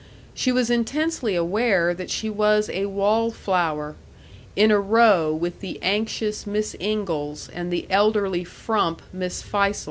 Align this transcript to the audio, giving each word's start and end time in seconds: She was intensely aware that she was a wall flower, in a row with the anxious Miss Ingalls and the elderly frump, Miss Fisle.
She 0.33 0.51
was 0.51 0.71
intensely 0.71 1.35
aware 1.35 1.93
that 1.93 2.09
she 2.09 2.27
was 2.27 2.71
a 2.71 2.87
wall 2.87 3.29
flower, 3.29 3.95
in 4.55 4.71
a 4.71 4.79
row 4.79 5.31
with 5.31 5.59
the 5.59 5.77
anxious 5.83 6.47
Miss 6.47 6.75
Ingalls 6.81 7.47
and 7.49 7.71
the 7.71 7.85
elderly 7.87 8.43
frump, 8.43 9.03
Miss 9.13 9.43
Fisle. 9.43 9.75